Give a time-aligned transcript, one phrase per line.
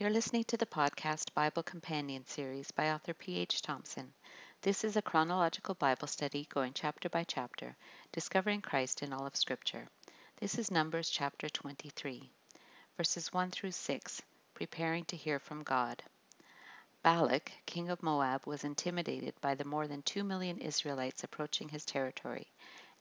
[0.00, 3.60] You're listening to the podcast Bible Companion series by author P.H.
[3.60, 4.14] Thompson.
[4.62, 7.76] This is a chronological Bible study going chapter by chapter,
[8.10, 9.86] discovering Christ in all of Scripture.
[10.38, 12.32] This is Numbers chapter 23,
[12.96, 14.22] verses 1 through 6,
[14.54, 16.02] preparing to hear from God.
[17.02, 21.84] Balak, king of Moab, was intimidated by the more than two million Israelites approaching his
[21.84, 22.50] territory,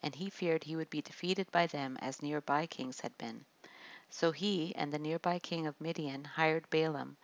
[0.03, 3.45] and he feared he would be defeated by them as nearby kings had been.
[4.11, 7.17] So he and the nearby king of Midian hired Balaam,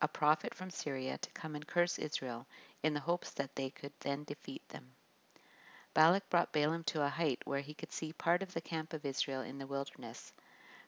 [0.00, 2.46] a prophet from Syria, to come and curse Israel,
[2.82, 4.94] in the hopes that they could then defeat them.
[5.94, 9.04] Balak brought Balaam to a height where he could see part of the camp of
[9.04, 10.32] Israel in the wilderness.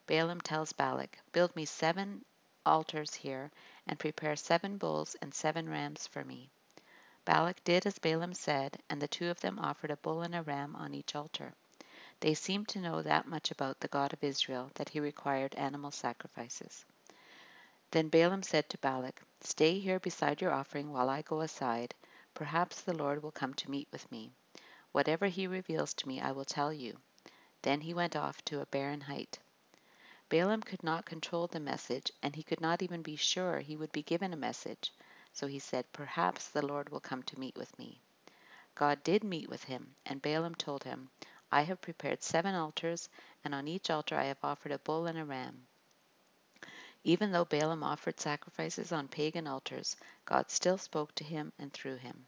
[0.07, 2.25] Balaam tells Balak, Build me seven
[2.65, 3.49] altars here,
[3.87, 6.49] and prepare seven bulls and seven rams for me.
[7.23, 10.41] Balak did as Balaam said, and the two of them offered a bull and a
[10.41, 11.53] ram on each altar.
[12.21, 15.91] They seemed to know that much about the God of Israel that he required animal
[15.91, 16.85] sacrifices.
[17.91, 21.93] Then Balaam said to Balak, Stay here beside your offering while I go aside.
[22.33, 24.31] Perhaps the Lord will come to meet with me.
[24.91, 26.97] Whatever he reveals to me, I will tell you.
[27.61, 29.39] Then he went off to a barren height.
[30.29, 33.91] Balaam could not control the message, and he could not even be sure he would
[33.91, 34.91] be given a message.
[35.33, 37.99] So he said, Perhaps the Lord will come to meet with me.
[38.73, 41.09] God did meet with him, and Balaam told him,
[41.55, 43.07] I have prepared seven altars,
[43.45, 45.65] and on each altar I have offered a bull and a ram.
[47.05, 51.95] Even though Balaam offered sacrifices on pagan altars, God still spoke to him and through
[51.95, 52.27] him.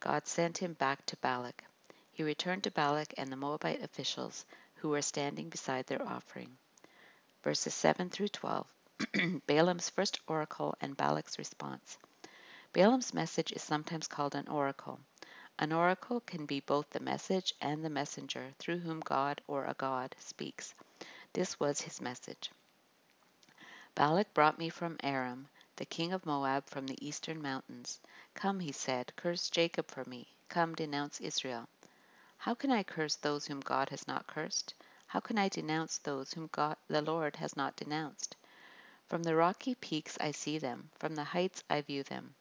[0.00, 1.62] God sent him back to Balak.
[2.10, 4.46] He returned to Balak and the Moabite officials
[4.76, 6.56] who were standing beside their offering.
[7.42, 8.66] Verses 7 through 12
[9.46, 11.98] Balaam's first oracle and Balak's response.
[12.72, 15.00] Balaam's message is sometimes called an oracle.
[15.60, 19.74] An oracle can be both the message and the messenger through whom God or a
[19.74, 20.72] god speaks.
[21.32, 22.52] This was his message.
[23.96, 27.98] Balak brought me from Aram, the king of Moab from the eastern mountains.
[28.34, 30.28] Come, he said, curse Jacob for me.
[30.48, 31.68] Come, denounce Israel.
[32.36, 34.74] How can I curse those whom God has not cursed?
[35.08, 38.36] How can I denounce those whom God, the Lord has not denounced?
[39.08, 42.36] From the rocky peaks I see them, from the heights I view them.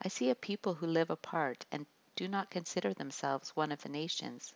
[0.00, 1.84] I see a people who live apart and
[2.16, 4.54] do not consider themselves one of the nations.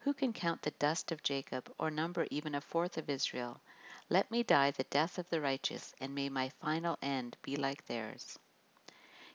[0.00, 3.60] Who can count the dust of Jacob, or number even a fourth of Israel?
[4.08, 7.86] Let me die the death of the righteous, and may my final end be like
[7.86, 8.38] theirs.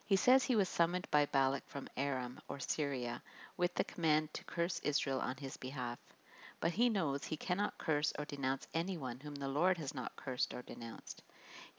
[0.04, 3.22] He says he was summoned by Balak from Aram, or Syria,
[3.56, 5.98] with the command to curse Israel on his behalf.
[6.60, 10.54] But he knows he cannot curse or denounce anyone whom the Lord has not cursed
[10.54, 11.22] or denounced.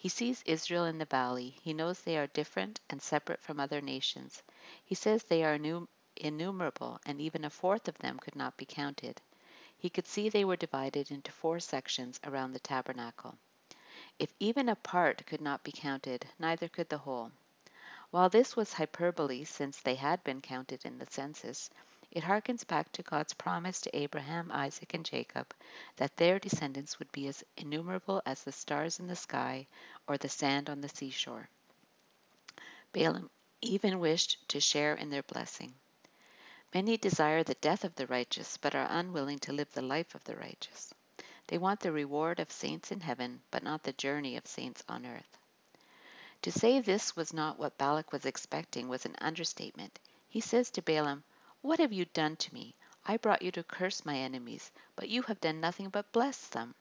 [0.02, 1.58] He sees Israel in the valley.
[1.62, 4.42] He knows they are different and separate from other nations.
[4.86, 5.60] He says they are
[6.16, 9.20] innumerable, and even a fourth of them could not be counted.
[9.78, 13.38] He could see they were divided into four sections around the tabernacle.
[14.18, 17.34] If even a part could not be counted, neither could the whole.
[18.12, 21.70] While this was hyperbole, since they had been counted in the census,
[22.12, 25.53] it harkens back to God's promise to Abraham, Isaac, and Jacob
[25.97, 29.68] that their descendants would be as innumerable as the stars in the sky
[30.08, 31.50] or the sand on the seashore.
[32.92, 33.30] Balaam
[33.62, 35.74] even wished to share in their blessing.
[36.74, 40.24] Many desire the death of the righteous, but are unwilling to live the life of
[40.24, 40.94] the righteous.
[41.48, 45.06] They want the reward of saints in heaven, but not the journey of saints on
[45.06, 45.38] earth.
[46.44, 50.00] To say this was not what Balak was expecting was an understatement.
[50.28, 51.24] He says to Balaam,
[51.62, 52.74] What have you done to me?
[53.03, 56.74] I brought you to curse my enemies, but you have done nothing but bless them.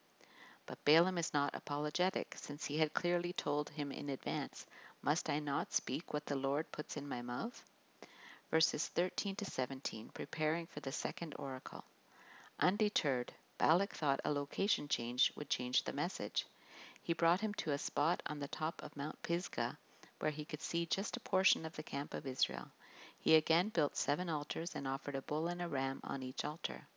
[0.66, 4.66] But Balaam is not apologetic, since he had clearly told him in advance,
[5.02, 7.64] Must I not speak what the Lord puts in my mouth?
[8.52, 11.84] Verses 13 to 17, preparing for the second oracle.
[12.60, 16.46] Undeterred, Balak thought a location change would change the message.
[17.02, 19.76] He brought him to a spot on the top of Mount Pisgah
[20.20, 22.70] where he could see just a portion of the camp of Israel.
[23.28, 26.88] He again built seven altars and offered a bull and a ram on each altar.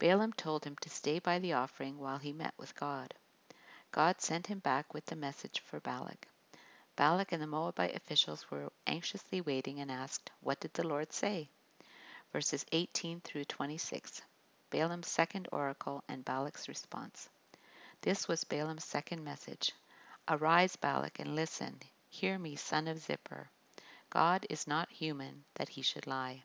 [0.00, 3.14] Balaam told him to stay by the offering while he met with God.
[3.92, 6.26] God sent him back with the message for Balak.
[6.96, 11.48] Balak and the Moabite officials were anxiously waiting and asked, What did the Lord say?
[12.32, 14.22] Verses 18 through 26.
[14.70, 17.28] Balaam's second oracle and Balak's response.
[18.00, 19.72] This was Balaam's second message.
[20.26, 21.78] Arise, Balak, and listen.
[22.08, 23.46] Hear me, son of Zippor.
[24.10, 26.42] God is not human that he should lie,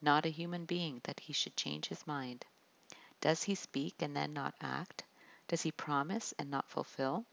[0.00, 2.44] not a human being that he should change his mind.
[3.20, 5.04] Does he speak and then not act?
[5.46, 7.26] Does he promise and not fulfill?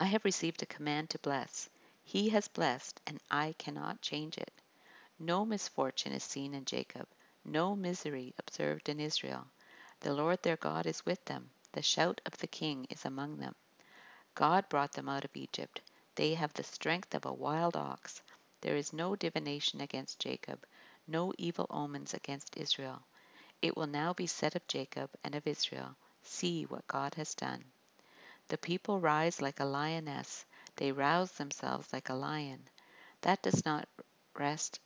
[0.00, 1.68] I have received a command to bless.
[2.02, 4.52] He has blessed, and I cannot change it.
[5.18, 7.06] No misfortune is seen in Jacob,
[7.44, 9.46] no misery observed in Israel.
[10.00, 13.54] The Lord their God is with them, the shout of the king is among them.
[14.34, 15.80] God brought them out of Egypt.
[16.14, 18.22] they have the strength of a wild ox.
[18.66, 20.66] There is no divination against Jacob,
[21.06, 23.06] no evil omens against Israel.
[23.62, 27.62] It will now be said of Jacob and of Israel, See what God has done.
[28.48, 32.68] The people rise like a lioness, they rouse themselves like a lion.
[33.20, 33.88] That does not
[34.34, 34.80] rest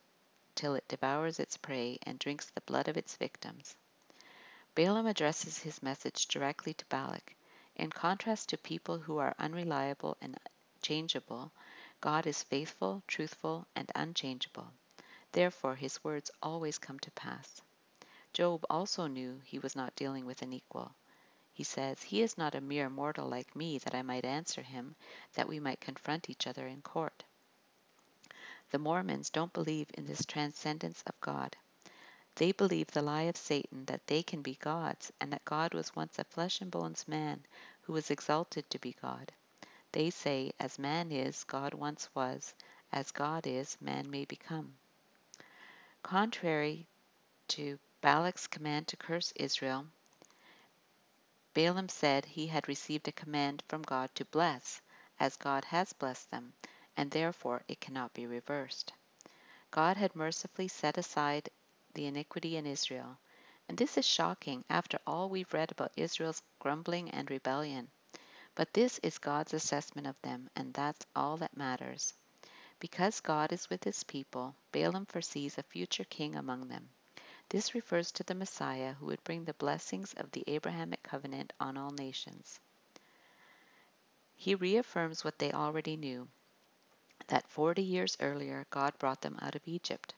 [0.53, 3.75] till it devours its prey and drinks the blood of its victims.
[4.75, 7.35] Balaam addresses his message directly to Balak.
[7.75, 10.39] In contrast to people who are unreliable and
[10.83, 11.51] changeable,
[12.01, 14.73] God is faithful, truthful, and unchangeable.
[15.31, 17.61] Therefore, his words always come to pass.
[18.33, 20.95] Job also knew he was not dealing with an equal.
[21.53, 24.95] He says, He is not a mere mortal like me that I might answer him,
[25.33, 27.23] that we might confront each other in court.
[28.71, 31.55] The Mormons don't believe in this transcendence of God.
[32.35, 35.95] They believe the lie of Satan that they can be gods, and that God was
[35.95, 37.45] once a flesh and bones man
[37.81, 39.31] who was exalted to be God.
[39.93, 42.53] They say, as man is, God once was,
[42.91, 44.77] as God is, man may become.
[46.01, 46.87] Contrary
[47.49, 49.85] to Balak's command to curse Israel,
[51.53, 54.79] Balaam said he had received a command from God to bless,
[55.19, 56.53] as God has blessed them,
[56.95, 58.93] and therefore it cannot be reversed.
[59.71, 61.49] God had mercifully set aside
[61.93, 63.17] the iniquity in Israel,
[63.67, 67.91] and this is shocking after all we've read about Israel's grumbling and rebellion.
[68.61, 72.13] But this is God's assessment of them, and that's all that matters.
[72.79, 76.91] Because God is with his people, Balaam foresees a future king among them.
[77.49, 81.75] This refers to the Messiah who would bring the blessings of the Abrahamic covenant on
[81.75, 82.59] all nations.
[84.35, 86.27] He reaffirms what they already knew
[87.29, 90.13] that 40 years earlier God brought them out of Egypt.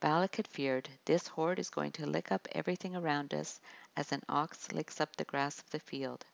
[0.00, 3.58] Balak had feared, This horde is going to lick up everything around us
[3.96, 6.26] as an ox licks up the grass of the field.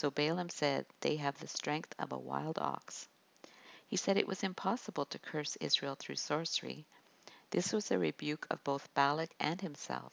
[0.00, 3.06] So Balaam said, They have the strength of a wild ox.
[3.86, 6.86] He said it was impossible to curse Israel through sorcery,
[7.50, 10.12] this was a rebuke of both Balak and himself.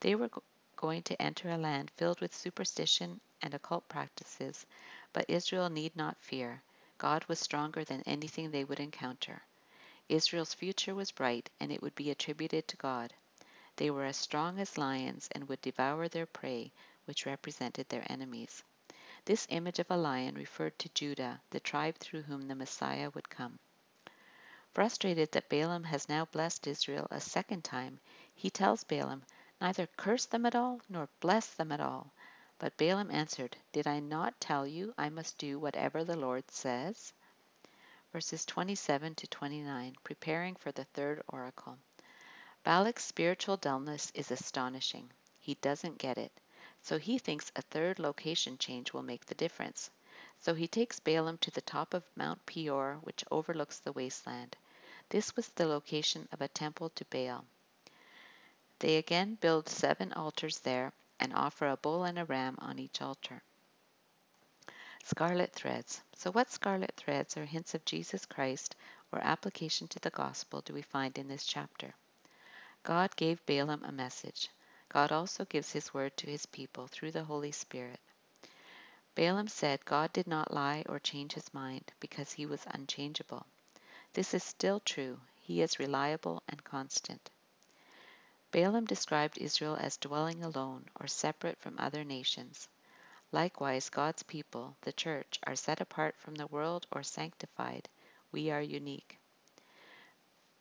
[0.00, 0.30] They were
[0.74, 4.66] going to enter a land filled with superstition and occult practices,
[5.12, 6.62] but Israel need not fear.
[6.98, 9.42] God was stronger than anything they would encounter.
[10.08, 13.12] Israel's future was bright, and it would be attributed to God.
[13.76, 16.72] They were as strong as lions and would devour their prey,
[17.04, 18.64] which represented their enemies.
[19.30, 23.30] This image of a lion referred to Judah, the tribe through whom the Messiah would
[23.30, 23.60] come.
[24.72, 28.00] Frustrated that Balaam has now blessed Israel a second time,
[28.34, 29.22] he tells Balaam,
[29.60, 32.12] Neither curse them at all, nor bless them at all.
[32.58, 37.12] But Balaam answered, Did I not tell you I must do whatever the Lord says?
[38.12, 41.78] Verses 27 to 29, preparing for the third oracle.
[42.64, 45.08] Balak's spiritual dullness is astonishing.
[45.38, 46.32] He doesn't get it.
[46.82, 49.90] So he thinks a third location change will make the difference.
[50.38, 54.56] So he takes Balaam to the top of Mount Peor, which overlooks the wasteland.
[55.10, 57.44] This was the location of a temple to Baal.
[58.78, 63.02] They again build seven altars there and offer a bull and a ram on each
[63.02, 63.42] altar.
[65.04, 66.02] Scarlet threads.
[66.14, 68.76] So, what scarlet threads or hints of Jesus Christ
[69.12, 71.94] or application to the gospel do we find in this chapter?
[72.82, 74.48] God gave Balaam a message.
[74.90, 78.00] God also gives his word to his people through the Holy Spirit.
[79.14, 83.46] Balaam said God did not lie or change his mind because he was unchangeable.
[84.12, 85.20] This is still true.
[85.40, 87.30] He is reliable and constant.
[88.50, 92.66] Balaam described Israel as dwelling alone or separate from other nations.
[93.30, 97.88] Likewise, God's people, the church, are set apart from the world or sanctified.
[98.32, 99.18] We are unique.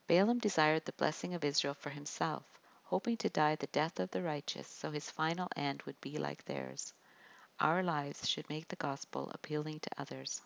[0.05, 2.58] Balaam desired the blessing of Israel for himself,
[2.89, 6.43] hoping to die the death of the righteous so his final end would be like
[6.45, 6.91] theirs.
[7.59, 10.41] Our lives should make the gospel appealing to others.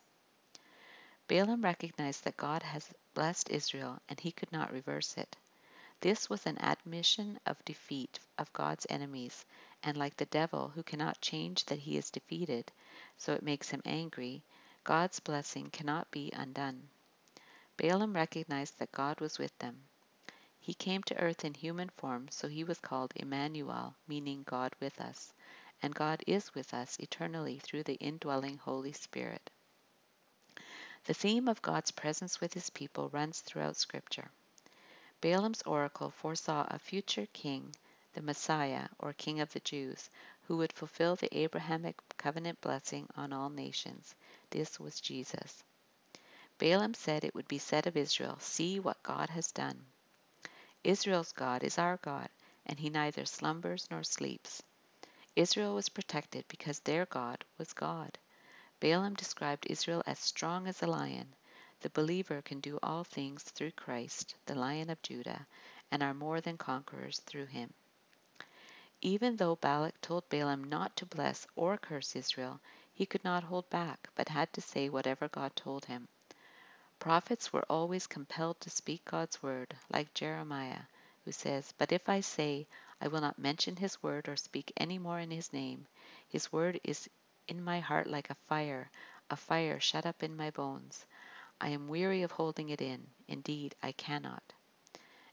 [1.30, 5.38] Balaam recognized that God has blessed Israel and he could not reverse it.
[6.02, 9.46] This was an admission of defeat of God's enemies,
[9.82, 12.74] and like the devil who cannot change that he is defeated,
[13.16, 14.44] so it makes him angry,
[14.84, 16.90] God's blessing cannot be undone.
[17.78, 19.88] Balaam recognized that God was with them.
[20.63, 25.00] He came to earth in human form, so he was called Emmanuel, meaning God with
[25.00, 25.32] us
[25.84, 29.50] and God is with us eternally through the indwelling Holy Spirit.
[31.03, 34.32] The theme of God's presence with his people runs throughout Scripture.
[35.20, 37.75] Balaam's oracle foresaw a future king,
[38.13, 40.10] the Messiah, or King of the Jews,
[40.43, 44.15] who would fulfill the Abrahamic covenant blessing on all nations.
[44.51, 45.65] This was Jesus.
[46.60, 49.86] Balaam said it would be said of Israel, See what God has done.
[50.84, 52.30] Israel's God is our God,
[52.66, 54.62] and he neither slumbers nor sleeps.
[55.36, 58.18] Israel was protected because their God was God.
[58.80, 61.34] Balaam described Israel as strong as a lion.
[61.80, 65.48] The believer can do all things through Christ, the Lion of Judah,
[65.90, 67.74] and are more than conquerors through him.
[69.02, 72.60] Even though Balak told Balaam not to bless or curse Israel,
[72.94, 76.08] he could not hold back, but had to say whatever God told him.
[77.03, 80.83] Prophets were always compelled to speak God's word, like Jeremiah,
[81.25, 82.65] who says, But if I say,
[83.01, 85.86] I will not mention his word or speak any more in his name,
[86.29, 87.10] his word is
[87.50, 88.89] in my heart like a fire,
[89.29, 91.05] a fire shut up in my bones.
[91.60, 93.05] I am weary of holding it in.
[93.27, 94.53] Indeed, I cannot.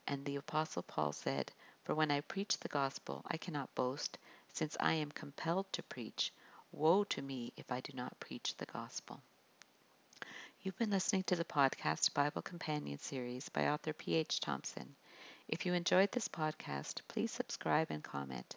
[0.08, 1.52] And the Apostle Paul said,
[1.84, 4.18] For when I preach the gospel, I cannot boast,
[4.52, 6.32] since I am compelled to preach.
[6.72, 9.22] Woe to me if I do not preach the gospel.
[10.62, 14.40] You've been listening to the podcast Bible Companion series by author P.H.
[14.40, 14.94] Thompson.
[15.48, 18.56] If you enjoyed this podcast, please subscribe and comment.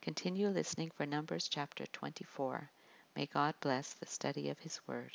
[0.00, 2.70] Continue listening for Numbers chapter 24.
[3.14, 5.12] May God bless the study of His Word.